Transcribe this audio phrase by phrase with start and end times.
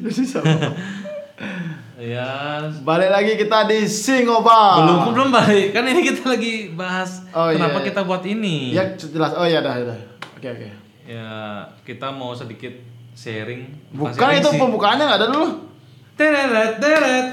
[0.00, 0.52] Jadi sama.
[1.96, 4.78] Ya, Balik lagi kita di Singoba.
[4.78, 5.72] belum belum balik.
[5.72, 7.86] Kan ini kita lagi bahas Oh, kenapa iya.
[7.88, 8.70] kita buat ini.
[8.70, 9.32] Ya jelas.
[9.32, 9.98] Oh iya dah, dah.
[10.34, 10.68] Oke oke.
[11.04, 11.28] Ya,
[11.82, 12.72] kita mau sedikit
[13.12, 13.68] sharing.
[13.90, 14.58] Bukan sharing itu sih.
[14.58, 15.48] pembukaannya nggak ada dulu.
[16.16, 17.26] Teret, teret.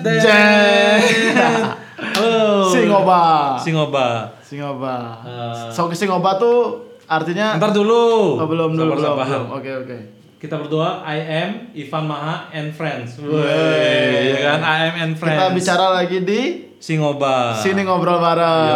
[2.15, 2.63] Halo.
[2.73, 3.23] Singoba.
[3.55, 4.07] Singoba.
[4.39, 4.95] Singoba.
[5.23, 5.71] Eh.
[5.71, 8.39] So Singoba tuh artinya Ntar dulu.
[8.39, 9.11] Oh, belum dulu Sabar, belum.
[9.13, 9.25] sabar.
[9.27, 9.45] belum.
[9.53, 9.97] Oke oke.
[10.43, 13.15] Kita berdua I am Ivan Maha and friends.
[13.15, 13.31] Wey.
[13.31, 15.39] Wey, ya kan I am and friends.
[15.39, 16.41] Kita bicara lagi di
[16.83, 17.55] Singoba.
[17.55, 18.67] sini ngobrol bareng.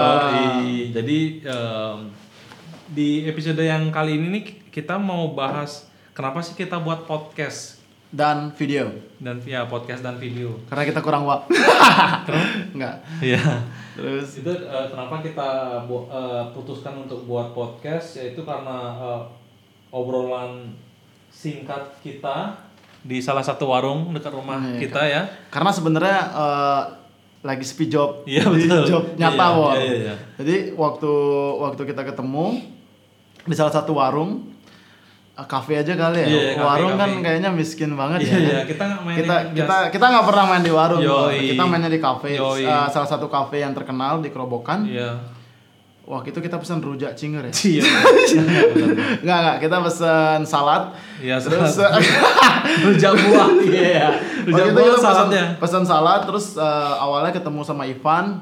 [0.64, 0.96] Yoi.
[0.96, 1.98] Jadi em,
[2.88, 8.56] di episode yang kali ini nih kita mau bahas kenapa sih kita buat podcast Dan
[8.56, 8.88] video.
[9.20, 10.56] dan ya podcast dan video.
[10.72, 11.52] Karena kita kurang waktu.
[12.80, 13.04] Enggak.
[13.20, 13.44] Iya.
[13.92, 19.22] Terus Itu eh, kenapa kita eh, putuskan untuk buat podcast yaitu karena eh,
[19.92, 20.72] obrolan
[21.38, 22.58] singkat kita
[23.00, 25.22] di salah satu warung dekat rumah Iya, kita ya.
[25.48, 26.82] karena sebenarnya eh,
[27.40, 28.26] lagi sepi job.
[28.26, 28.84] Iya, betul.
[28.84, 29.76] Job nyata, Iya, Wor.
[29.76, 30.16] iya, iya.
[30.36, 31.12] Jadi waktu
[31.60, 32.46] waktu kita ketemu
[33.44, 34.50] di salah satu warung
[35.32, 36.28] eh, kafe aja kali ya.
[36.28, 37.22] Iya, iya, kafe, warung kan kafe.
[37.22, 38.42] kayaknya miskin banget Iya, ya.
[38.42, 41.00] iya, kita main kita di- kita kita nggak pernah main di warung.
[41.00, 41.54] Yoi.
[41.54, 42.34] Kita mainnya di kafe.
[42.34, 44.84] Eh, salah satu kafe yang terkenal di Kerobokan.
[44.84, 45.38] Iya.
[46.08, 47.54] Waktu itu kita pesan rujak cinger ya.
[47.54, 47.84] Iya.
[49.22, 50.96] Enggak enggak, kita pesan salad.
[51.20, 51.76] Iya, Terus
[52.88, 53.50] Rujak buah.
[53.68, 54.08] Iya.
[54.48, 55.46] Rujak Waktu itu buah kita pesan, saladnya.
[55.60, 58.40] pesan salad terus eh, awalnya ketemu sama Ivan.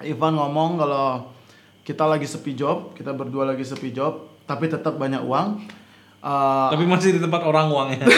[0.00, 1.30] Ivan ngomong kalau
[1.82, 5.70] kita lagi sepi job, kita berdua lagi sepi job, tapi tetap banyak uang.
[6.18, 8.10] Eh, Tapi masih di tempat orang uangnya.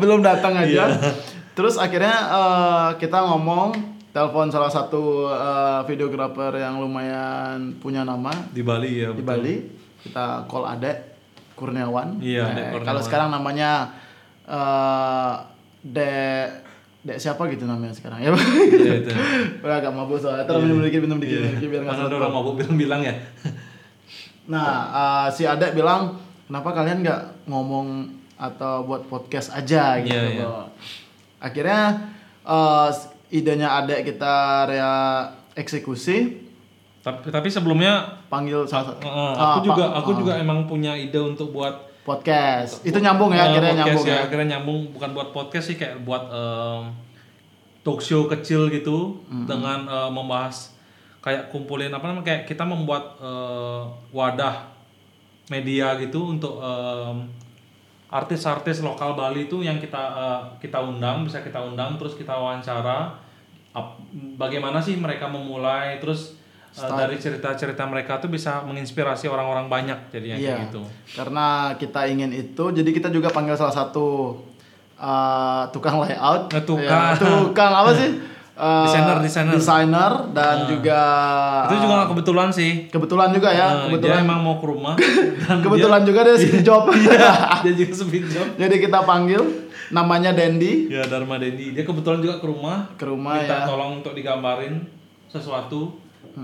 [0.00, 0.88] belum datang aja.
[0.88, 1.12] Iya.
[1.52, 8.60] Terus akhirnya eh, kita ngomong telepon salah satu eh, videografer yang lumayan punya nama di
[8.60, 9.10] Bali ya.
[9.10, 9.28] di betul.
[9.28, 9.54] Bali.
[9.98, 10.96] Kita call Adek
[11.54, 12.18] Kurniawan.
[12.18, 12.84] Iya, Eh, Kurniawan.
[12.84, 13.92] Kalau sekarang namanya
[14.44, 15.34] eh
[15.80, 16.46] Dek
[16.98, 18.30] Dek siapa gitu namanya sekarang ya?
[18.30, 19.10] Iya itu.
[19.64, 20.44] Udah agak mabuk soalnya.
[20.44, 21.42] Terus minum dikit, minum dikit, Iya.
[21.44, 22.14] minum dikit biar nggak satu.
[22.16, 23.14] orang mabuk bilang-bilang ya.
[24.46, 30.10] Nah, eh, si Adek bilang, kenapa kalian nggak ngomong atau buat podcast aja gitu.
[30.10, 30.42] Iya, iya.
[30.42, 30.62] Bro."
[31.38, 31.80] Akhirnya
[32.44, 32.88] eh,
[33.30, 34.34] idenya Adek kita
[34.64, 34.94] rea
[35.52, 36.46] eksekusi,
[36.98, 39.98] Tapi tapi sebelumnya panggil salah satu Ah, aku juga Pak.
[39.98, 40.16] aku Ah.
[40.18, 41.72] juga emang punya ide untuk buat
[42.02, 42.82] podcast.
[42.82, 44.18] Itu nyambung ya, eh, akhirnya podcast nyambung ya.
[44.20, 46.82] Akhirnya nyambung bukan buat podcast sih kayak buat em,
[47.80, 50.74] talk show kecil gitu dengan eh, membahas
[51.18, 54.68] kayak kumpulin apa namanya kayak kita membuat eh, wadah
[55.46, 57.24] media gitu untuk em,
[58.08, 63.12] artis-artis lokal Bali itu yang kita eh, kita undang bisa kita undang terus kita wawancara
[63.70, 64.00] ap-
[64.34, 66.40] bagaimana sih mereka memulai terus
[66.72, 70.48] eh, dari cerita-cerita mereka tuh bisa menginspirasi orang-orang banyak jadinya Iya.
[70.48, 70.82] kayak gitu.
[71.14, 74.40] Karena kita ingin itu, jadi kita juga panggil salah satu
[74.96, 76.48] uh, tukang layout.
[76.48, 77.12] Tukang.
[77.12, 78.10] Ya, tukang apa sih?
[78.58, 79.54] Uh, Desainer, desainer.
[79.54, 81.02] desainer, dan juga
[81.64, 82.90] itu juga nggak kebetulan sih.
[82.90, 84.18] Kebetulan juga ya, Eh, dia kebetulan.
[84.20, 84.94] emang mau ke rumah.
[85.46, 86.90] Dan kebetulan juga dia speed job.
[86.90, 87.22] dia,
[87.62, 88.46] dia juga speed job.
[88.56, 89.38] Jadi kita panggil
[89.88, 90.90] namanya Dendi.
[90.90, 91.70] Ya Dharma Dendi.
[91.70, 92.90] Dia kebetulan juga ke rumah.
[92.92, 93.64] Ke rumah minta ya.
[93.64, 94.82] tolong untuk digambarin
[95.24, 95.94] sesuatu.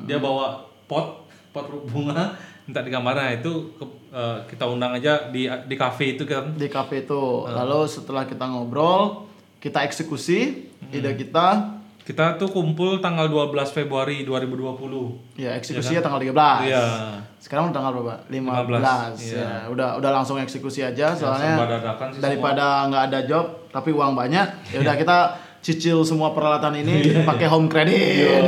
[0.07, 0.55] Dia bawa
[0.87, 2.39] pot pot bunga.
[2.63, 3.21] Minta digambarin.
[3.21, 6.55] Nah, itu ke- eh, kita undang aja di di cafe itu kan.
[6.55, 7.43] Di cafe itu.
[7.45, 9.27] Lalu setelah kita ngobrol,
[9.59, 11.83] kita eksekusi ide kita.
[12.05, 16.69] Kita tuh kumpul tanggal 12 Februari 2020 Ya, eksekusinya tanggal 13.
[16.69, 16.85] iya.
[17.41, 18.15] Sekarang udah tanggal berapa?
[18.29, 19.17] 15.
[19.17, 23.45] 15, Ya, udah udah langsung eksekusi aja soalnya serba dadakan sih daripada nggak ada job
[23.69, 25.19] tapi uang banyak ya udah kita
[25.59, 26.95] cicil semua peralatan ini
[27.25, 28.45] pakai home credit.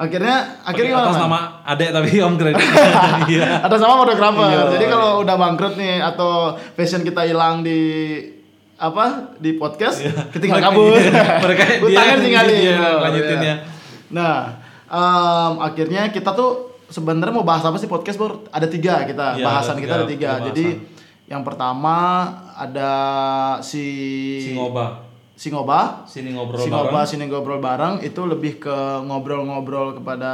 [0.00, 2.64] Akhirnya akhirnya Pakai atas nama adek tapi om kredit
[3.28, 3.60] iya.
[3.60, 4.62] Ada sama fotografer Iya.
[4.72, 7.76] jadi kalau udah bangkrut nih atau fashion kita hilang di
[8.80, 9.04] apa
[9.36, 10.00] di podcast
[10.34, 10.96] tinggal Mereka- kabur.
[10.96, 11.22] iya.
[11.44, 13.44] Mereka- utangnya dia- dia Oh, lanjutin iya.
[13.44, 13.56] ya.
[14.08, 14.36] nah
[14.88, 16.50] em, akhirnya kita tuh
[16.88, 18.42] sebenarnya mau bahas apa sih podcast bro?
[18.48, 20.66] Ada tiga kita Iya, bahasan ada kita ada tiga- jadi
[21.26, 22.90] yang pertama ada
[23.60, 23.84] si
[24.42, 27.06] Singoba Singoba sini ngobrol Singoba bareng.
[27.06, 30.32] Sini ngobrol bareng itu lebih ke ngobrol-ngobrol kepada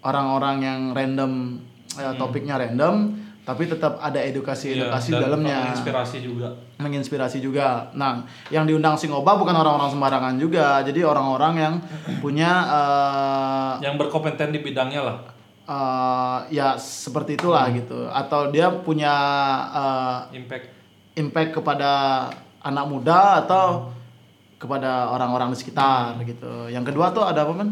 [0.00, 1.58] orang-orang yang random
[1.94, 5.16] eh, topiknya random tapi tetap ada edukasi-edukasi Hmm.
[5.16, 6.48] Iya, dan dalamnya inspirasi juga
[6.80, 7.92] menginspirasi juga.
[7.92, 10.80] Nah, yang diundang Singoba bukan orang-orang sembarangan juga.
[10.80, 11.74] Jadi orang-orang yang
[12.18, 15.16] punya eh, yang berkompeten di bidangnya lah
[15.64, 17.76] eh, ya seperti itulah Hmm.
[17.84, 18.00] gitu.
[18.08, 19.14] Atau dia punya
[19.70, 20.66] eh, impact
[21.14, 21.90] impact kepada
[22.64, 23.92] anak muda atau
[24.56, 26.72] kepada orang-orang di sekitar gitu.
[26.72, 27.70] Yang kedua tuh ada apa men?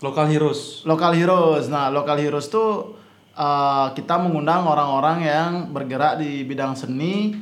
[0.00, 1.68] lokal heroes Local heroes.
[1.68, 2.96] Nah, local heroes tuh
[3.34, 7.34] uh, kita mengundang orang-orang yang bergerak di bidang seni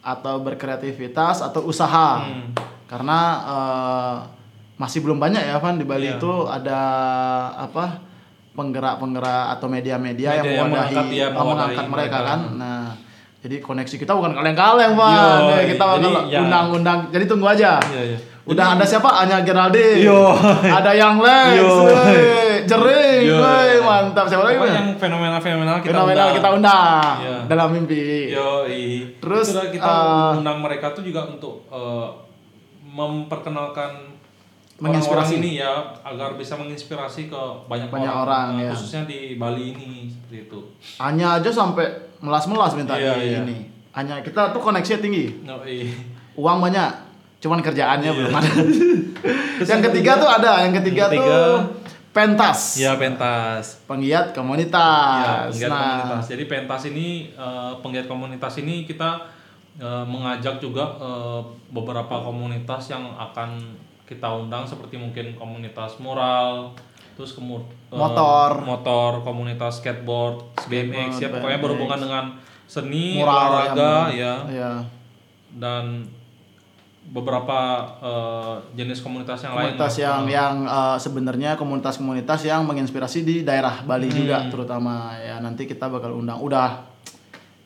[0.00, 2.24] atau berkreativitas atau usaha.
[2.24, 2.54] Hmm.
[2.88, 4.16] Karena eh,
[4.80, 6.16] masih belum banyak ya Van di Bali Iya.
[6.16, 6.80] itu ada
[7.52, 8.00] apa
[8.56, 12.18] penggerak-penggerak atau media-media yang Media yang mewadahi mengangkat, ya, eh, mewadahi mengangkat mereka mereka.
[12.24, 12.40] kan.
[12.56, 12.84] Nah,
[13.38, 15.12] jadi koneksi kita bukan kaleng-kaleng, Van.
[15.12, 16.38] Yo, Ya, kita jadi, bakal ya.
[16.40, 16.98] undang-undang.
[17.12, 17.70] Jadi tunggu aja.
[17.84, 18.18] Iya, iya.
[18.48, 19.12] Udah ada siapa?
[19.14, 20.00] Anya Geraldine.
[20.00, 20.32] Yo.
[20.64, 21.52] Ada yang Lex.
[21.54, 21.68] Yo.
[22.64, 23.20] Jering.
[23.22, 23.36] Yo.
[23.38, 23.76] wey.
[23.78, 24.24] Mantap.
[24.24, 24.56] Siapa lagi?
[24.58, 26.36] Yang fenomenal-fenomenal kita Fenomenal undang.
[26.36, 27.36] kita undang Iya.
[27.46, 28.04] dalam mimpi.
[28.28, 28.64] Yo,
[29.18, 29.92] Terus, Terus kita
[30.32, 32.08] eh, undang mereka tuh juga untuk eh,
[32.88, 34.16] memperkenalkan
[34.78, 35.42] Menginspirasi.
[35.42, 38.70] ini ya agar bisa menginspirasi ke banyak, Banyak orang, eh, ya.
[38.70, 40.60] khususnya di Bali ini seperti itu.
[40.96, 41.82] Anya aja sampai
[42.18, 43.38] melas-melas minta Iya, di iya.
[43.42, 43.56] ini.
[43.90, 45.42] Anya kita tuh koneksinya tinggi.
[45.42, 45.90] No, iya.
[46.32, 47.07] Uang banyak.
[47.38, 48.16] Cuman kerjaannya Iya.
[48.16, 48.50] belum ada.
[49.70, 51.58] Yang ketiga tuh ada, yang ketiga, Yang ketiga, tuh
[52.10, 52.58] pentas.
[52.76, 53.82] Ya pentas.
[53.84, 55.50] Penggiat Ya, komunitas.
[55.50, 56.24] penggiat nah, komunitas.
[56.28, 59.10] Jadi pentas ini eh, penggiat komunitas ini kita
[59.76, 66.72] eh, mengajak juga eh, beberapa komunitas yang akan kita undang seperti mungkin komunitas mural,
[67.14, 68.62] terus kemur eh, Motor.
[68.64, 72.24] motor, komunitas skateboard, BMX ya pokoknya berhubungan dengan
[72.64, 74.72] seni, olahraga ya Iya.
[75.52, 76.06] dan
[77.08, 77.58] beberapa
[77.98, 79.72] eh, jenis komunitas yang lain.
[79.72, 84.50] komunitas yang yang eh, sebenarnya komunitas-komunitas yang menginspirasi di daerah Bali juga Hmm.
[84.50, 86.84] terutama ya nanti kita bakal undang udah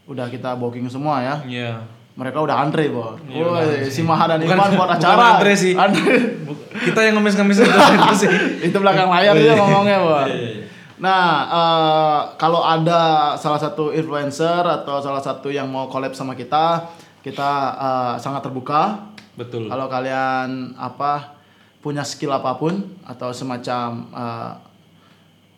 [0.04, 1.74] udah kita booking semua ya Iya.
[2.12, 3.88] mereka udah antre bo Iya, Woi, udah antre.
[3.88, 5.72] si Maha dan Bukan- Ivan buat bukan acara antre sih.
[5.74, 6.14] Antre.
[6.40, 8.30] Bu- Kita yang ngemis-ngemis itu, itu sih.
[8.68, 10.64] itu belakang layar dia ngomongnya bo Iya, iya, iya.
[10.96, 13.00] nah eh, kalau ada
[13.34, 16.86] salah satu influencer atau salah satu yang mau collab sama kita
[17.20, 19.68] kita eh, sangat terbuka Betul.
[19.68, 21.38] Kalau kalian apa
[21.82, 24.52] punya skill apa pun atau semacam uh,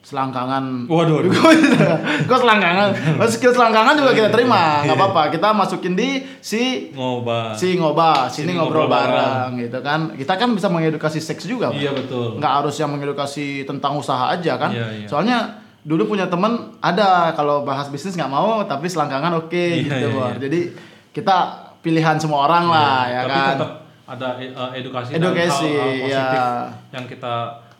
[0.04, 1.24] selangkangan Waduh.
[2.28, 2.88] Kok selangkangan?
[3.16, 5.32] Oh, skill selangkangan juga kita terima, nggak apa-apa.
[5.32, 7.56] Kita masukin di si Ngobah.
[7.56, 10.12] si ngoba, sini Sini ngobrol, ngobrol bareng gitu kan.
[10.12, 11.80] Kita kan bisa mengedukasi seks juga, Pak.
[11.80, 12.36] Iya betul.
[12.36, 14.76] Nggak harus yang mengedukasi tentang usaha aja kan.
[14.76, 15.08] Iya, iya.
[15.08, 15.38] Soalnya
[15.84, 20.24] dulu punya temen ada kalau bahas bisnis nggak mau tapi selangkangan oke Iya, gitu, iya,
[20.32, 20.36] iya.
[20.36, 20.60] Jadi
[21.16, 21.36] kita
[21.84, 23.48] pilihan semua orang lah ya Tapi kan.
[23.52, 23.70] tetap
[24.04, 26.48] ada eh, edukasi, Edukasi, dan hal-hal positif ya.
[26.92, 27.34] yang kita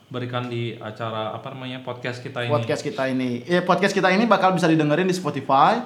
[0.05, 2.51] berikan di acara apa namanya podcast kita ini.
[2.53, 3.41] podcast kita ini.
[3.45, 5.81] Ya, podcast kita ini bakal bisa didengerin di Spotify,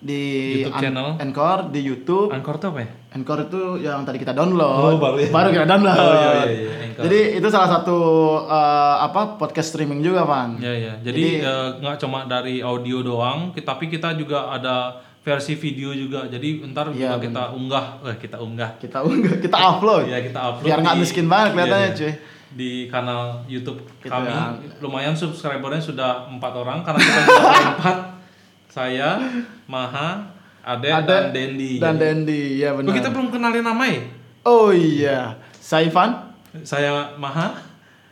[0.00, 0.22] di
[0.60, 1.08] YouTube An- channel.
[1.20, 2.28] Anchor, di YouTube.
[2.32, 2.88] Anchor tuh apa ya?
[3.16, 4.96] Anchor itu yang tadi kita download.
[4.96, 5.28] Oh, baru ya?
[5.52, 5.96] kita download.
[5.96, 7.02] Oh, iya, iya, iya, Anchor.
[7.08, 7.98] Jadi itu salah satu
[8.44, 10.56] eh, apa podcast streaming juga, Pan.
[10.60, 10.92] Ya ya.
[11.00, 16.24] Jadi eh, nggak cuma dari audio doang, tapi kita juga ada versi video juga.
[16.24, 18.70] Jadi ntar juga kita unggah, eh kita unggah.
[18.76, 20.04] Kita unggah, kita upload.
[20.06, 20.64] Ya kita upload.
[20.64, 22.00] Biar nggak miskin banget kelihatannya, iya, iya.
[22.00, 22.12] cuy.
[22.48, 24.56] Di kanal YouTube Gitu kami ya.
[24.80, 27.98] lumayan subscribernya sudah empat orang karena kita juga berempat.
[28.68, 29.20] Saya,
[29.64, 30.28] Maha,
[30.60, 31.76] Ade, Ada dan Dendi.
[31.76, 32.94] Dan Jadi- Dendi, ya Oh, benar.
[32.94, 34.00] kita belum kenalin nama ya?
[34.42, 35.36] Oh iya.
[35.52, 36.32] Saifan
[36.62, 37.52] Saya Maha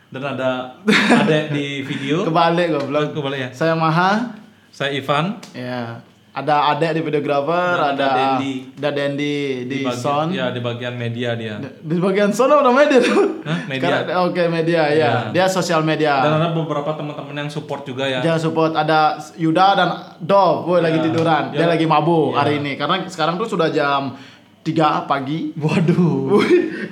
[0.07, 2.21] dan ada Ade di video.
[2.27, 3.09] kebalik goblok.
[3.11, 3.49] Kembali ya.
[3.49, 4.37] Saya Maha,
[4.69, 5.41] Saya Ivan.
[5.51, 5.97] ya.
[6.37, 8.53] Ada Adek di videografer, Dan ada ada Dendi.
[8.71, 10.29] ada Dendi di, bagian, sound.
[10.31, 11.57] Ya di bagian media dia.
[11.59, 13.01] Di bagian sono udah media.
[13.01, 13.59] Hah?
[13.71, 14.05] Media.
[14.21, 14.93] Oke, media ya.
[14.93, 15.11] Iya.
[15.33, 16.21] Dia sosial media.
[16.21, 18.21] Dan ada beberapa teman-teman yang support juga ya.
[18.21, 19.89] Jangan support ada Yuda dan
[20.19, 21.03] Dov, woi lagi Ya.
[21.03, 21.43] tiduran.
[21.51, 21.67] Dia Ya.
[21.67, 22.37] lagi mabuk Ya.
[22.37, 24.13] hari ini karena sekarang tuh sudah jam
[24.61, 25.55] 3 pagi.
[25.55, 26.43] Waduh.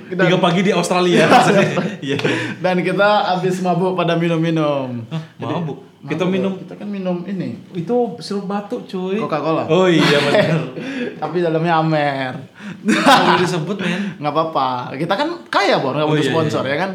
[0.08, 1.28] Dan, Tiga pagi di Australia.
[2.06, 2.16] Iya.
[2.58, 5.02] dan kita habis mabuk pada minum-minum.
[5.06, 5.50] Hah, Mabuk.
[5.52, 9.16] Mabuk, Kita minum kita kan minum ini itu sirup batuk cuy.
[9.16, 9.64] Coca-Cola.
[9.66, 10.60] Oh iya benar.
[11.22, 12.32] Tapi dalamnya Amer.
[12.84, 14.14] Kalau disebut men.
[14.16, 14.68] nggak apa-apa.
[14.94, 16.92] Kita kan kaya, Bor, nggak Oh, butuh iya, sponsor ya kan.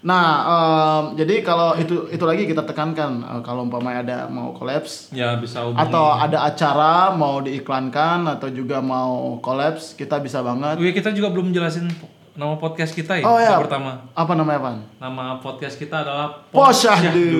[0.00, 5.10] Nah, em, jadi kalau itu itu lagi kita tekankan eh, kalau umpamanya ada mau kolaps
[5.10, 5.82] Ya bisa hubungi.
[5.82, 10.78] atau ada acara mau diiklankan atau juga mau kolaps kita bisa banget.
[10.78, 11.90] Wih, kita juga belum jelasin
[12.36, 13.24] nama podcast kita ya.
[13.24, 13.56] Oh ya.
[13.56, 14.04] yang pertama.
[14.12, 14.76] Apa namanya, Pan?
[15.00, 17.34] Nama podcast kita adalah Posyahdu.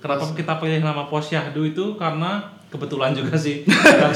[0.00, 3.62] Kenapa kita pilih nama Posyahdu itu karena kebetulan juga sih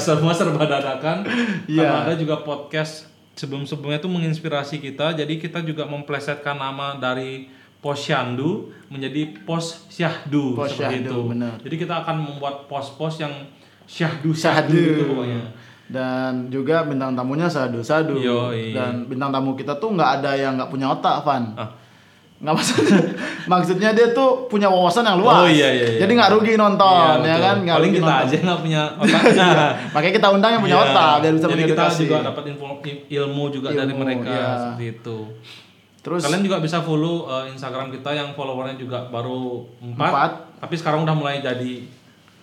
[0.00, 1.24] semua serba dadakan.
[1.68, 1.84] Iya.
[1.84, 5.12] Karena ada juga podcast sebelum-sebelumnya itu menginspirasi kita.
[5.12, 7.46] Jadi kita juga memplesetkan nama dari
[7.80, 11.18] Posyandu menjadi Posyahdu seperti Posyahdu, itu.
[11.32, 11.56] benar.
[11.64, 13.32] Jadi kita akan membuat pos-pos yang
[13.88, 14.68] syahdu Syahdu.
[14.68, 15.40] syahdu gitu pokoknya.
[15.90, 18.14] Dan juga bintang tamunya sadu-sadu.
[18.14, 18.70] Yoi.
[18.70, 21.50] Dan bintang tamu kita tuh nggak ada yang nggak punya otak, Van.
[21.58, 21.66] Ah.
[22.40, 23.00] Nggak maksudnya.
[23.52, 25.44] maksudnya dia tuh punya wawasan yang luas.
[25.44, 25.98] Oh, iya, iya, iya.
[26.06, 26.86] Jadi nggak rugi nonton,
[27.20, 27.42] Iya, ya betul.
[27.42, 27.56] kan?
[27.60, 28.22] Nggak Paling rugi kita nonton.
[28.24, 29.48] aja nggak punya otaknya.
[29.90, 30.86] Makanya kita undang yang punya Iya.
[30.88, 32.64] otak biar bisa Jadi kita juga dapat info,
[33.10, 34.48] ilmu juga dari Ilmu, mereka iya.
[34.56, 35.18] seperti itu.
[36.00, 40.30] Terus Kalian juga bisa follow uh, Instagram kita yang followernya juga baru 4, Empat.
[40.56, 41.84] tapi sekarang udah mulai jadi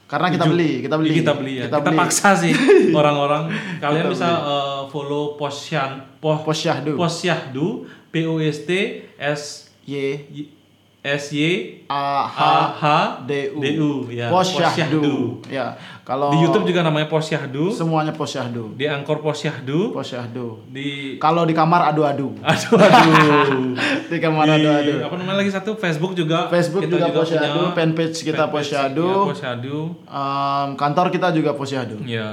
[0.08, 1.12] karena kita beli, kita beli.
[1.20, 1.66] Kita beli ya.
[1.68, 1.98] Kita, beli.
[2.00, 2.56] paksa sih
[3.00, 3.52] orang-orang.
[3.84, 6.96] Kalian Kita bisa uh, follow Posyan po, Posyahdu.
[6.96, 8.72] Posyahdu P O S T
[9.20, 10.57] S Y-
[11.02, 11.42] S Y
[11.88, 12.84] A H A H
[13.24, 13.60] D U.
[13.60, 14.28] D U ya.
[14.28, 15.40] Posyahdu.
[15.48, 15.78] Ya.
[16.02, 18.72] Kalau Di YouTube juga namanya Posyahdu, semuanya Posyahdu.
[18.76, 20.64] di Angkor Posyahdu, Posyahdu.
[20.68, 22.32] di Kalau di kamar adu-adu.
[22.40, 23.76] aduh aduh.
[24.08, 25.04] Di kamar di adu-adu.
[25.04, 29.04] apa namanya lagi satu Facebook juga Facebook kita juga, Posyahdu, punya fanpage kita Posyahdu.
[29.04, 29.78] ya, Posyahdu.
[30.08, 32.00] Em, kantor kita juga Posyahdu.
[32.04, 32.32] Ya.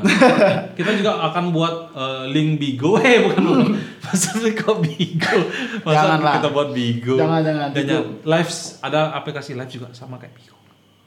[0.78, 2.94] kita juga akan buat eh, link Bigo.
[3.02, 3.42] Eh bukan.
[4.04, 4.28] Masa
[4.60, 5.38] kok Bigo?
[5.80, 6.34] Masa Janganlah.
[6.36, 7.14] kita buat Bigo?
[7.16, 7.68] Jangan, jangan.
[7.72, 7.90] Dan Bigo.
[7.90, 10.56] ya, Lives ada aplikasi live juga sama kayak Bigo.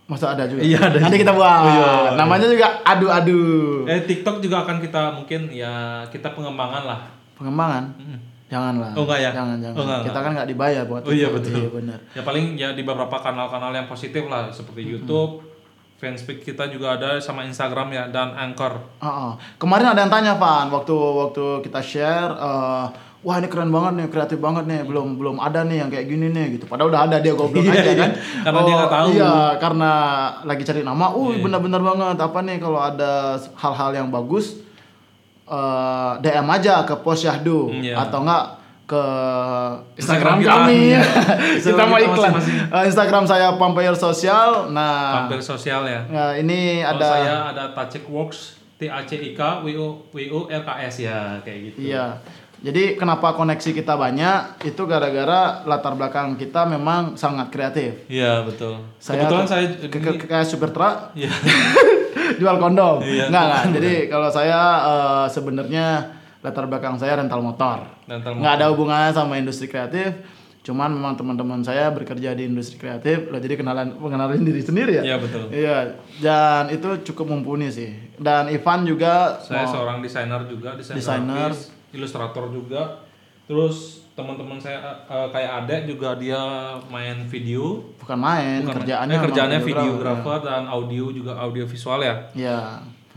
[0.07, 0.63] Masa ada juga?
[0.63, 1.23] Iya, ada Nanti juga.
[1.27, 1.59] kita buat.
[1.59, 1.91] Oh, iya.
[2.15, 3.41] Namanya juga adu-adu.
[3.85, 6.99] Eh TikTok juga akan kita mungkin ya kita pengembangan lah.
[7.35, 7.83] Pengembangan?
[7.99, 8.19] Hmm.
[8.47, 8.95] Janganlah.
[8.95, 9.31] Oh, enggak ya?
[9.35, 9.75] Jangan, jangan.
[9.75, 10.23] Oh, enggak, kita enggak.
[10.23, 11.51] kan nggak dibayar buat Oh iya betul.
[11.59, 11.99] Iya benar.
[12.15, 15.43] Ya paling ya di beberapa kanal-kanal yang positif lah seperti YouTube,
[15.97, 18.77] Fanspeak kita juga ada sama Instagram ya dan Anchor.
[18.97, 19.31] Ah, ah.
[19.57, 22.85] Kemarin ada yang tanya, Van, waktu waktu kita share, eh,
[23.19, 26.29] wah ini keren banget nih, kreatif banget nih, belum belum ada nih yang kayak gini
[26.29, 26.65] nih gitu.
[26.65, 27.97] Padahal udah ada dia goblok Iya, aja iya.
[27.97, 28.11] kan.
[28.43, 29.07] Karena dia nggak tahu.
[29.09, 29.91] Iya, karena
[30.45, 31.05] lagi cari nama.
[31.09, 31.41] Uh, Iya.
[31.41, 32.17] benar-benar banget.
[32.21, 33.11] Apa nih kalau ada
[33.57, 34.61] hal-hal yang bagus
[35.47, 37.95] eh, DM aja ke Posyahdu Hmm, iya.
[37.97, 38.43] atau enggak
[38.87, 39.03] ke
[39.95, 40.79] Instagram Instagram, kami.
[40.89, 41.01] Iya.
[41.03, 42.31] kita Instagram mau kita iklan.
[42.31, 42.55] masing-masing.
[42.71, 44.71] Eh, Instagram saya Pampayar Sosial.
[44.71, 46.01] Nah, Tampil sosial ya.
[46.07, 48.39] nah, ini Kalau ada saya ada Tacik Works
[48.73, 51.77] T A C I K W O W O R K S ya kayak gitu.
[51.85, 52.23] Iya.
[52.57, 58.07] Jadi kenapa koneksi kita banyak itu gara-gara latar belakang kita memang sangat kreatif.
[58.07, 58.81] Iya betul.
[58.97, 61.29] Saya Kebetulan ke- saya ke, ke, ke- kayak supir truk Iya.
[62.39, 62.97] jual kondom.
[62.99, 63.29] Iya.
[63.29, 63.63] Enggak enggak.
[63.75, 65.85] Jadi kalau saya eh, sebenarnya
[66.47, 67.85] latar belakang saya rental motor.
[68.03, 70.15] Rental Nggak ada hubungannya sama industri kreatif.
[70.59, 75.03] Cuman memang teman-teman saya bekerja di industri kreatif, lah jadi kenalan mengenalin diri sendiri ya.
[75.05, 75.47] Iya betul.
[75.47, 75.77] Iya,
[76.19, 77.95] dan itu cukup mumpuni sih.
[78.15, 81.55] Dan Ivan juga Saya mau- seorang desainer juga, desainer,
[81.91, 82.99] ilustrator juga.
[83.47, 86.41] Terus teman-teman saya eh, kayak Adek juga dia
[86.91, 87.95] main video.
[87.95, 89.95] bukan main, Bukan, kerjaannya eh, memang kerjaannya videographer.
[90.19, 92.15] videographer dan audio juga audio visual ya.
[92.35, 92.59] Iya.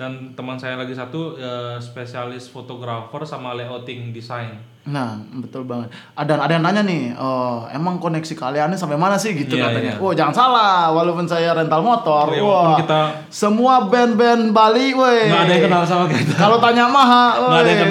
[0.01, 4.57] Dan teman saya lagi satu eh, spesialis fotografer sama layouting desain.
[4.81, 5.93] Nah, betul banget.
[6.17, 9.69] Ada ada yang nanya nih, oh, emang koneksi kalian ini sampai mana sih gitu Iya,
[9.69, 9.93] katanya.
[9.93, 10.01] iya.
[10.01, 15.29] Oh, jangan salah, walaupun saya rental motor, iya, wah, kita- semua band-band Bali, weh.
[15.29, 16.33] Nggak ada yang kenal sama kita.
[16.33, 17.37] Kalau tanya Maha,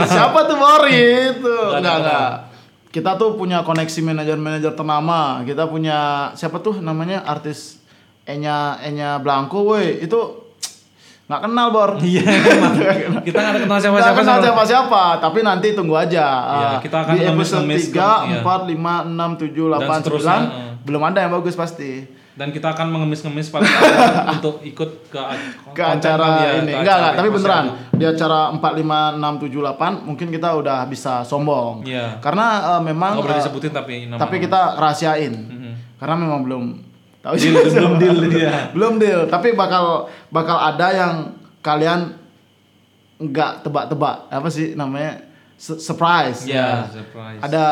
[0.02, 0.98] siapa tuh Bori
[1.30, 1.56] itu?
[1.78, 2.30] Enggak, enggak.
[2.90, 5.46] Kita tuh punya koneksi manajer-manajer ternama.
[5.46, 7.86] Kita punya siapa tuh namanya artis
[8.26, 10.02] Enya Enya Blanco, weh.
[10.02, 10.49] Itu
[11.30, 11.92] nggak kenal, Bor.
[12.02, 12.74] Iya, emang.
[13.22, 14.18] kita nggak ada kenal Nggak siapa-siapa.
[14.18, 16.26] kenal sama- siapa-siapa, tapi nanti tunggu aja.
[16.26, 18.42] Iya, kita akan di episode ngemis-ngemis 3, ke-.
[18.42, 20.72] 4, 5, 6, 7, 8, seterusnya, 9 eh.
[20.82, 21.92] belum ada yang bagus pasti.
[22.34, 23.68] Dan kita akan mengemis-ngemis pada
[24.32, 25.22] untuk ikut ke
[25.70, 26.72] Ke acara ya, ini.
[26.72, 27.66] ke Enggak, enggak, tapi beneran.
[27.92, 31.84] Di acara 4, 5, 6, 7, 8 mungkin kita udah bisa sombong.
[31.84, 32.18] Iya.
[32.18, 34.18] Karena eh, memang Nggak boleh eh, disebutin tapi nama.
[34.18, 35.34] tapi kita rahasiain.
[35.36, 35.72] Mhm.
[36.00, 36.64] Karena memang belum
[37.20, 37.76] tahu Deal, sih.
[37.76, 38.72] belum deal dia.
[38.72, 39.84] belum deal, tapi bakal
[40.30, 41.14] bakal ada yang
[41.60, 42.16] kalian
[43.18, 44.28] nggak tebak-tebak.
[44.30, 45.28] Apa sih namanya?
[45.54, 46.48] Su- Surprise.
[46.48, 46.88] Iya, ya.
[46.90, 47.40] surprise.
[47.42, 47.64] Ada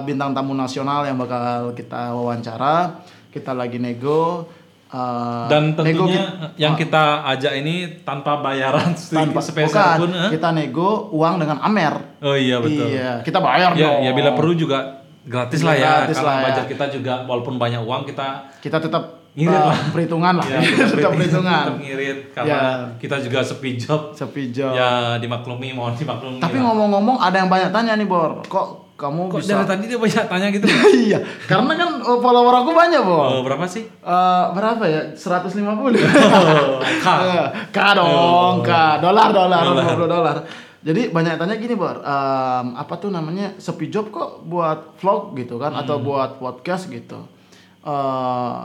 [0.00, 3.02] bintang tamu nasional yang bakal kita wawancara.
[3.28, 4.46] Kita lagi nego.
[4.86, 10.10] eh, Dan nego tentunya ki- yang kita ajak ini tanpa bayaran tanpa spesial bukan, pun.
[10.14, 10.30] eh?
[10.30, 11.98] kita nego uang dengan Amer.
[12.20, 12.86] Oh iya betul.
[12.86, 13.98] Iya, kita bayar Ya, dong.
[14.04, 15.92] ya bila perlu juga gratis lah ya.
[16.00, 16.44] gratis Karena lah ya.
[16.46, 18.26] budget kita juga walaupun banyak uang kita
[18.58, 19.78] Kita tetap Ngirit eh, lah.
[19.88, 20.44] perhitungan lah.
[20.44, 20.60] ya,
[20.92, 21.64] tetap perhitungan.
[21.64, 22.60] tetap ngirit karena Ya.
[23.00, 24.12] kita juga sepi job.
[24.12, 24.72] Sepi job.
[24.72, 26.36] Ya dimaklumi, mohon dimaklumi.
[26.36, 28.44] Tapi ngomong-ngomong ada yang banyak tanya nih Bor.
[28.44, 30.66] Kok kamu Kok bisa dari tadi dia banyak tanya gitu?
[31.08, 33.24] iya, karena kan oh, follower aku banyak, Bor.
[33.24, 33.88] Oh, berapa sih?
[33.88, 35.00] Eh, berapa ya?
[35.16, 35.64] 150.
[35.64, 37.06] Oh, K.
[37.08, 38.70] Eh, K dong, K.
[39.00, 39.96] Dolar, dolar, Dolar.
[39.96, 40.36] 50 dolar.
[40.82, 42.02] Jadi banyak tanya gini, Bor.
[42.02, 43.54] Em, apa tuh namanya?
[43.54, 46.04] Sepi job kok buat vlog gitu kan atau Hmm.
[46.04, 47.22] buat podcast gitu.
[47.82, 48.56] Eh,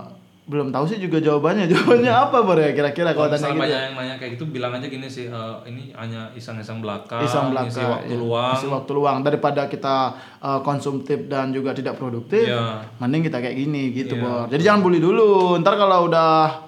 [0.48, 1.68] belum tahu sih juga jawabannya.
[1.72, 3.60] Jawabannya apa, Bor ya kira-kira kalau tanya gitu?
[3.60, 7.52] banyak yang nanya kayak gitu, bilang aja gini sih, eh, ini hanya iseng-iseng belaka, Iseng
[7.52, 8.18] belaka, ngisi waktu iya.
[8.18, 8.54] luang.
[8.56, 9.96] Isi waktu luang daripada kita
[10.40, 12.48] uh, konsumtif dan juga tidak produktif.
[12.48, 12.80] Iya.
[12.98, 14.46] Mending kita kayak gini gitu, Iya, Bor.
[14.48, 15.60] Jadi jangan bully dulu.
[15.60, 16.64] Ntar kalau udah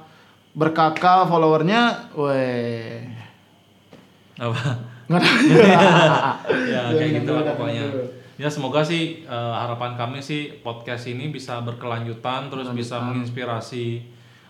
[0.52, 3.00] berkakak followernya, weh.
[4.36, 4.89] Apa?
[5.10, 7.86] Ya kayak gitu lah pokoknya.
[8.40, 14.00] Ya semoga sih eh, harapan kami sih podcast ini bisa berkelanjutan terus bisa menginspirasi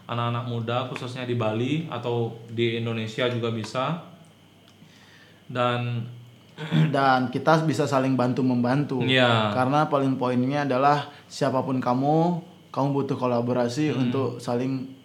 [0.05, 4.03] anak-anak muda khususnya di Bali atau di Indonesia juga bisa.
[5.49, 6.05] Dan
[6.95, 8.99] dan kita bisa saling bantu membantu.
[9.01, 9.55] Iya.
[9.55, 12.17] Karena paling poinnya adalah siapa pun kamu,
[12.69, 14.05] kamu butuh kolaborasi Hmm.
[14.05, 14.98] untuk saling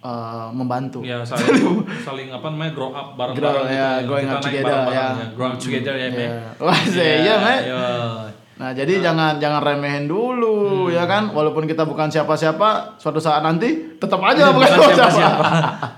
[0.00, 1.00] eh, membantu.
[1.02, 3.74] Ya saling saling apa namanya grow up bareng-bareng Grow, gitu.
[3.74, 3.90] ya, ya.
[4.02, 5.26] growing Kita up together, bareng-bareng ya.
[5.32, 6.20] Grow up together ya, Meh.
[6.20, 6.38] Iya.
[6.66, 7.58] Wah, iya, Meh.
[7.64, 7.86] iya.
[8.58, 10.90] Nah, jadi jangan jangan remehin dulu Hmm.
[10.90, 11.30] ya kan.
[11.30, 15.44] Walaupun kita bukan siapa-siapa, suatu saat nanti tetap aja bukan Bukan siapa-siapa.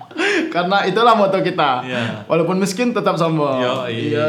[0.54, 1.80] Karena itulah moto kita.
[1.80, 2.28] Iya.
[2.28, 3.64] Walaupun miskin tetap sombong.
[3.64, 4.12] Yoi.
[4.12, 4.26] Iya,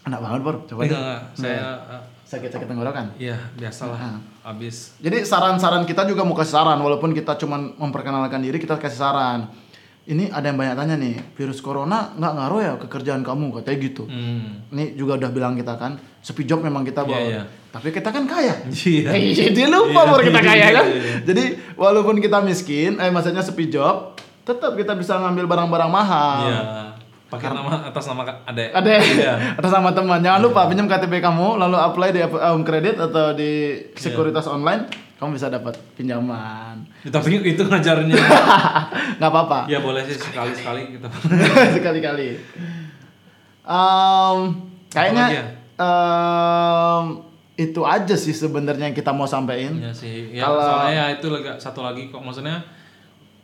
[0.00, 0.56] Enak banget, Bor.
[0.64, 1.18] Coba Enggak.
[1.34, 1.58] Saya
[1.90, 3.10] eh, Sakit-sakit tenggorokan.
[3.18, 3.98] iya biasalah.
[3.98, 4.22] Nah.
[4.40, 8.96] Habis Jadi saran-saran kita juga mau kasih saran walaupun kita cuma memperkenalkan diri kita kasih
[8.96, 9.40] saran.
[10.08, 13.78] Ini ada yang banyak tanya nih, virus corona nggak ngaruh ya ke kerjaan kamu katanya
[13.84, 14.08] gitu.
[14.08, 14.72] hmm.
[14.72, 17.20] Ini juga udah bilang kita kan, sepi job memang kita bawa.
[17.20, 17.42] Iya, iya.
[17.70, 18.64] Tapi kita kan kaya.
[18.66, 19.12] Iya.
[19.12, 20.86] Eh, Jadi lupa Iya, baru kita iya, kaya iya, kan.
[20.88, 21.14] iya.
[21.22, 21.44] Jadi
[21.76, 26.42] walaupun kita miskin, eh maksudnya sepi job, tetap kita bisa ngambil barang-barang mahal.
[26.48, 26.60] Iya.
[27.30, 28.74] Pakai nama atas nama adek.
[28.74, 29.32] Ada Iya.
[29.58, 30.18] atas nama teman.
[30.18, 33.52] Jangan lupa pinjam KTP kamu lalu apply di Home Credit atau di
[33.94, 36.82] Sekuritas Online, kamu bisa dapat pinjaman.
[37.00, 38.18] Ya, Tapi itu ngajarnya.
[39.16, 39.64] nggak apa-apa.
[39.64, 41.06] ya boleh sih sekali-sekali gitu.
[41.78, 42.34] Sekali-kali.
[43.62, 44.38] Em,
[44.88, 45.44] kayaknya Apalagi ya?
[45.78, 47.04] em,
[47.56, 49.76] itu aja sih sebenarnya yang kita mau sampaikan.
[49.76, 50.32] Iya sih.
[50.32, 52.58] Ya, Kalau- soalnya ya itu lega, satu lagi kok maksudnya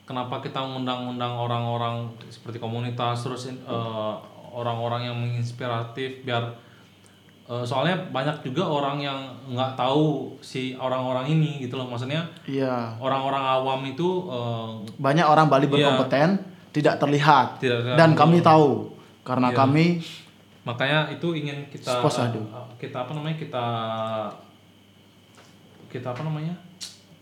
[0.07, 4.13] kenapa kita mengundang-undang orang-orang seperti komunitas terus eh,
[4.55, 6.47] orang-orang yang menginspiratif biar
[7.45, 9.19] eh, soalnya banyak juga orang yang
[9.51, 12.95] nggak tahu si orang-orang ini gitu loh maksudnya Iya.
[12.97, 15.73] orang-orang awam itu eh, Banyak orang Bali Iya.
[15.75, 16.29] berkompeten
[16.71, 17.99] tidak terlihat Tidak terlihat.
[17.99, 18.95] dan kami tahu
[19.27, 19.59] karena Iya.
[19.59, 19.87] kami
[20.63, 23.65] makanya itu ingin kita eh, kita apa namanya kita
[25.91, 26.55] kita apa namanya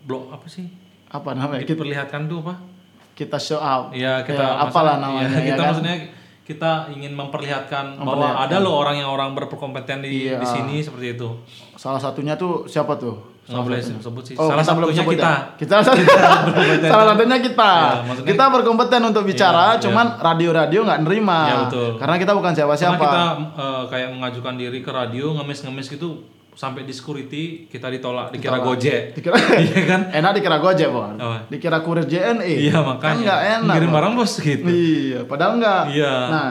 [0.05, 0.69] blok apa sih
[1.09, 2.74] apa namanya kita kita, perlihatkan tuh apa
[3.15, 3.91] kita show up.
[3.91, 5.69] Iya kita Ya, apalah maksudnya- namanya iya, ya kita kan?
[5.71, 5.97] maksudnya
[6.45, 8.45] kita ingin memperlihatkan, bahwa Memperlihatkan.
[8.45, 10.37] ada loh orang yang orang berkompeten di, Iya.
[10.37, 11.29] di sini seperti itu.
[11.75, 13.33] Salah satunya tuh siapa tuh?
[13.45, 14.35] Nggak boleh sebut sih.
[14.35, 15.25] Oh, Salah satunya sebut kita.
[15.25, 15.37] ya?
[15.55, 17.71] Kita salah satunya kita.
[17.71, 21.39] Iya, maksudnya- kita berkompeten untuk bicara, Iya, cuman radio-radio nggak nerima.
[21.45, 21.89] Iya, betul.
[21.97, 22.97] Karena kita bukan Karena siapa-siapa.
[22.99, 23.23] kita
[23.55, 28.65] eh, kayak mengajukan diri ke radio ngemis-ngemis gitu sampai di security kita ditolak dikira Ditolak.
[28.65, 29.01] gojek.
[29.13, 29.35] Dikira
[29.67, 30.01] Iya kan?
[30.09, 31.15] enak dikira Gojek, Bon.
[31.15, 31.39] Apa?
[31.47, 32.47] Dikira kurir JNE.
[32.63, 33.19] Iya Kan makanya.
[33.21, 33.75] nggak enak.
[33.75, 34.65] Ngirim barang bos gitu.
[34.65, 35.83] Iya, padahal enggak.
[35.91, 36.13] Iya.
[36.31, 36.51] Nah,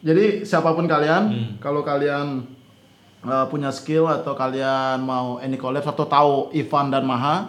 [0.00, 1.50] jadi siapa pun kalian, Hmm.
[1.56, 2.44] kalau kalian
[3.20, 7.48] uh, punya skill atau kalian mau any collab atau tahu Ivan dan Maha,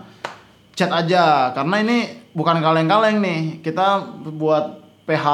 [0.71, 1.97] chat aja karena ini
[2.32, 3.41] bukan kaleng-kaleng nih.
[3.60, 3.99] Kita
[4.32, 5.27] buat PH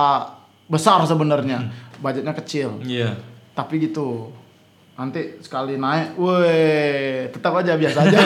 [0.65, 1.63] besar sebenarnya.
[1.63, 1.71] Hmm.
[1.97, 2.81] Budgetnya kecil.
[2.81, 3.13] Iya.
[3.53, 4.29] Tapi gitu.
[4.97, 8.17] Nanti sekali naik, weh, tetap aja biasa aja.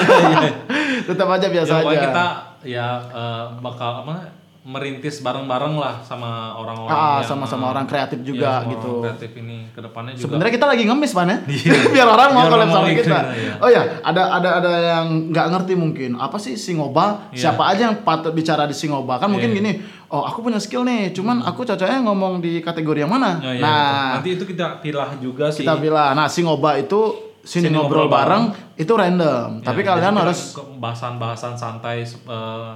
[1.12, 2.00] tetap aja biasa ya, aja.
[2.08, 2.26] kita
[2.64, 8.22] ya eh, bakal apa merintis bareng-bareng lah sama orang-orang Ah, yang, sama-sama eh, orang kreatif
[8.22, 8.90] juga sama gitu.
[8.94, 11.74] orang kreatif ini ke depannya juga Sebenarnya kita lagi ngemis pan ya, Iya.
[11.98, 13.20] biar orang mau collab mau sama kita.
[13.34, 13.54] iya.
[13.58, 17.34] Oh ya, ada ada ada yang nggak ngerti mungkin apa sih Singoba?
[17.34, 17.50] Iya.
[17.50, 19.18] Siapa aja yang patut bicara di Singoba?
[19.18, 19.58] Kan mungkin Iya.
[19.58, 19.72] gini,
[20.08, 23.42] oh aku punya skill nih, cuman aku cocoknya ngomong di kategori yang mana?
[23.42, 24.14] Oh, iya, nah, betul.
[24.14, 28.14] nanti itu kita pilah juga sih kita bilang, nah Singoba itu sini, Sini ngobrol, ngobrol
[28.14, 28.44] bareng,
[28.78, 29.48] itu random.
[29.58, 32.72] Ya, Tapi kalian harus bahasan-bahasan santai eh,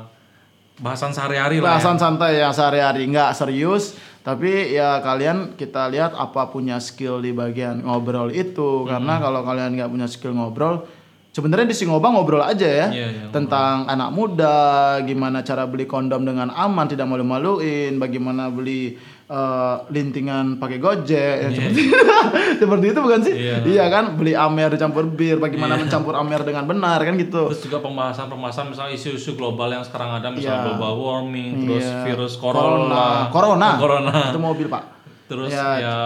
[0.77, 1.71] bahasan sehari-hari lah ya.
[1.73, 7.31] bahasan santai yang sehari-hari nggak serius tapi ya kalian kita lihat apa punya skill di
[7.31, 8.89] bagian ngobrol itu Hmm.
[8.91, 10.83] karena kalau kalian nggak punya skill ngobrol
[11.31, 14.57] sebenarnya di Singoba ngobrol aja ya Iya, iya, tentang anak muda
[15.01, 18.95] gimana cara beli kondom dengan aman tidak malu-maluin bagaimana beli
[19.27, 21.81] eh, lintingan pakai gojek ya, seperti,
[22.61, 23.85] seperti itu bukan sih Iya.
[23.87, 28.69] kan beli amer dicampur bir bagaimana mencampur amer dengan benar kan gitu Terus juga pembahasan-pembahasan
[28.69, 30.65] misalnya isu-isu global yang sekarang ada misalnya Iya.
[30.71, 32.01] global warming, terus Iya.
[32.05, 34.15] virus corona corona, corona, Oh, corona.
[34.29, 34.83] itu mobil pak
[35.25, 35.67] terus Ya.
[35.75, 35.97] ya,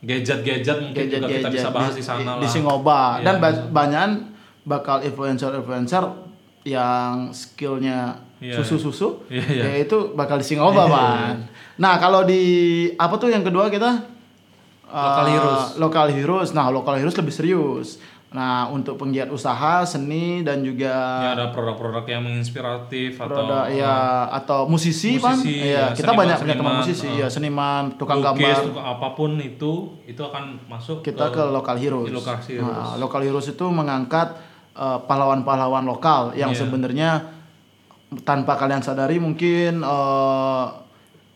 [0.00, 2.48] gadget-gadget mungkin juga kita bisa bahas di, sana di lah.
[2.48, 4.08] Singoba Iya, dan ba- banyak
[4.62, 6.02] bakal influencer-influencer
[6.64, 9.62] yang skillnya Iya, susu-susu Iya, iya.
[9.64, 11.46] ya itu bakal di Singoba Pan.
[11.74, 12.42] Nah kalau di
[12.96, 14.10] apa tuh yang kedua kita
[14.84, 15.62] Local Eh, heroes.
[15.78, 16.48] Local heroes.
[16.50, 17.96] Nah local heroes lebih serius.
[18.28, 23.96] Nah untuk penggiat usaha seni dan juga Ya ada produk-produk yang menginspiratif atau produk ya
[24.34, 28.18] atau musisi, musisi, ya, ya, kita seniman- banyak punya teman musisi uh, ya seniman tukang
[28.18, 32.08] lukis, gambar tukang apa pun itu itu akan masuk kita ke local heroes.
[32.08, 32.64] di local heroes.
[32.66, 34.28] Nah, local heroes itu mengangkat
[34.72, 36.58] eh, pahlawan-pahlawan lokal yang Iya.
[36.58, 37.10] sebenarnya
[38.18, 40.64] tanpa kalian sadari mungkin eh,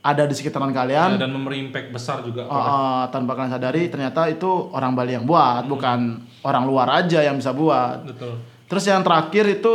[0.00, 1.10] ada di sekitaran Ya, kalian.
[1.16, 5.64] dan memberi impact besar juga eh, tanpa kalian sadari ternyata itu orang Bali yang buat,
[5.64, 5.98] bukan
[6.42, 8.04] orang luar aja yang bisa buat.
[8.04, 8.36] betul
[8.66, 9.74] Terus yang terakhir itu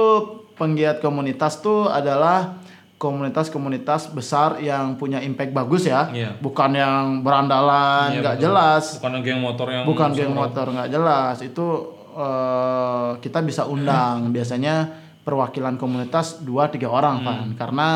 [0.53, 2.59] penggiat komunitas tuh adalah
[2.97, 6.37] komunitas-komunitas besar yang punya impact bagus ya, Iya.
[6.37, 8.45] bukan yang berandalan Iya, nggak betul.
[8.45, 11.65] jelas bukan geng motor yang bukan geng motor nggak jelas itu
[12.13, 14.75] eh, kita bisa undang biasanya
[15.21, 17.87] perwakilan komunitas dua tiga orang kan karena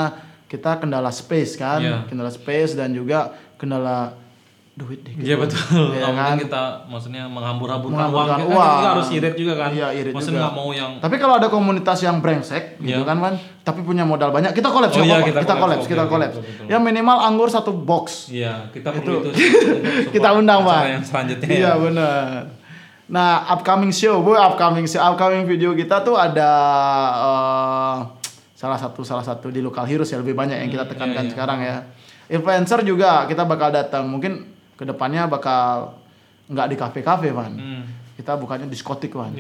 [0.46, 1.98] kita kendala space kan Iya.
[2.06, 4.14] kendala space dan juga kendala
[4.76, 5.96] duit deh Iya betul.
[5.96, 6.36] Nggak kan?
[6.36, 8.28] kita maksudnya menghambur-hamburkan uang.
[8.46, 8.76] Uang.
[8.76, 9.70] kita harus irit juga kan.
[9.72, 10.46] Iya, irit Maksudnya juga.
[10.46, 13.08] nggak mau yang Tapi kalau ada komunitas yang brengsek gitu Iya.
[13.08, 13.34] kan Wan,
[13.64, 16.44] tapi punya modal banyak, kita collab Oh iya, kita kita Oke, kita betul.
[16.68, 18.28] Ya minimal anggur satu box.
[18.28, 19.32] Iya, kita perlu itu.
[20.14, 20.76] Kita undang, Pak.
[20.76, 20.84] Pak.
[20.92, 21.48] Yang selanjutnya.
[21.48, 21.72] Iya ya.
[21.80, 22.36] benar.
[23.06, 26.50] Nah, upcoming show, bu, upcoming show, upcoming video kita tuh ada
[27.22, 27.98] eh,
[28.58, 31.34] salah satu salah satu di lokal heroes ya lebih banyak yang kita tekankan iya, iya.
[31.38, 31.76] sekarang ya.
[32.26, 35.94] Influencer juga kita bakal datang, mungkin ke depannya bakal
[36.50, 37.54] nggak di kafe-kafe, Van.
[37.54, 37.84] Hmm.
[38.18, 39.38] Kita bukannya diskotik, Van.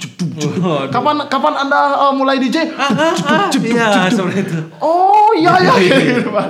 [0.00, 0.16] Cup.
[0.40, 0.88] Waduh.
[0.88, 2.72] Kapan kapan Anda eh, mulai DJ?
[2.80, 4.56] Ah, Iya, seperti itu.
[4.80, 5.74] Oh, iya iya.
[5.76, 6.44] Iya, iya.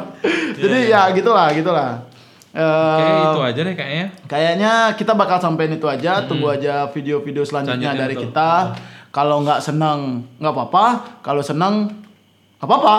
[0.55, 2.06] Jadi ya gitulah, gitulah.
[2.57, 4.07] Eh, Oke, itu aja deh kayaknya.
[4.25, 8.51] Kayaknya kita bakal sampein itu aja, tunggu aja video-video selanjutnya Selanjutnya dari kita.
[9.11, 10.85] Kalau nggak senang nggak apa-apa,
[11.21, 11.89] kalau senang
[12.57, 12.95] nggak apa-apa.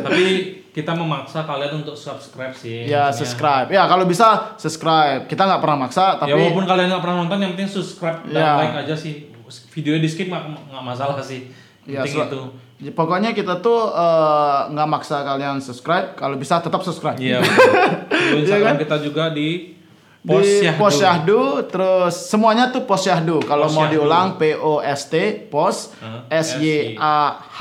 [0.00, 0.26] Tapi
[0.72, 2.84] kita memaksa kalian untuk subscribe sih.
[2.84, 3.68] ya Maksudnya, subscribe.
[3.68, 5.24] Ya kalau bisa subscribe.
[5.24, 8.36] Kita nggak pernah maksa, tapi ya walaupun kalian nggak pernah nonton, yang penting subscribe dan
[8.38, 8.52] Ya.
[8.58, 9.28] like aja sih.
[9.70, 10.44] Videonya di skip nggak
[10.82, 11.52] masalah sih.
[11.84, 12.42] Ya, Penting sel- itu.
[12.76, 16.12] Ya, pokoknya kita tuh eh, nggak maksa kalian subscribe.
[16.12, 17.16] Kalau bisa tetap subscribe.
[17.16, 17.40] Iya.
[18.40, 18.82] Instagram kan?
[18.84, 19.76] kita juga di
[20.26, 20.76] di Posyahdu.
[20.76, 25.94] Posyahdu terus semuanya tuh Posyahdu kalau mau diulang P O S T Pos?
[26.28, 27.60] S Y A H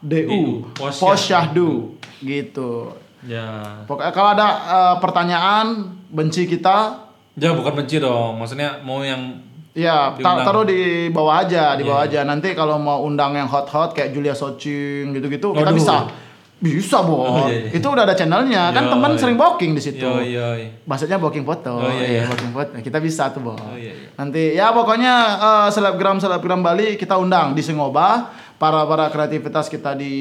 [0.00, 1.04] D U Posyahdu.
[1.04, 1.70] Posyahdu
[2.18, 2.70] gitu
[3.18, 3.82] Ya.
[3.84, 8.34] pokoknya kalau ada eh, pertanyaan benci kita Ya bukan benci dong.
[8.42, 9.38] Maksudnya mau yang
[9.78, 10.34] ya ta- Diundang.
[10.34, 10.44] Iya.
[10.44, 14.10] taruh di bawah aja di bawah aja nanti kalau mau undang yang hot hot kayak
[14.10, 16.10] Julia Socing gitu-gitu kita bisa
[16.58, 17.70] bisa bo Oh, iya, iya.
[17.70, 19.20] itu udah ada channelnya kan Yo, teman iya.
[19.22, 20.18] sering booking di situ yo
[20.58, 20.66] yo.
[20.82, 22.22] Maksudnya booking foto, Oh, iya, iya.
[22.26, 22.74] booking foto.
[22.76, 23.54] Kita bisa tuh, Bo.
[23.54, 24.10] Oh, iya, iya.
[24.18, 28.26] Nanti ya pokoknya eh, selebgram selebgram Bali kita undang di Sengoba,
[28.58, 30.14] para para kreativitas kita di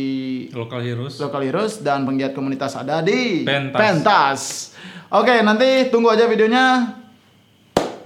[0.53, 1.17] Local Heroes.
[1.17, 3.41] Local Heroes dan penggiat komunitas ada di
[3.73, 4.73] Pentas.
[5.09, 6.93] Oke, nanti tunggu aja videonya.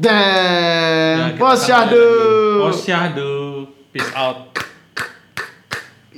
[0.02, 2.06] Ya, Dan kita Posyahdu.
[2.66, 3.34] Posyahdu.
[3.94, 4.50] Peace out.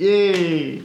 [0.00, 0.80] Yeay.